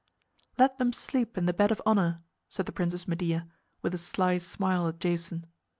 [0.57, 3.47] "Let them sleep in the bed of honor," said the Princess Medea,
[3.83, 5.45] with a sly smile at Jason.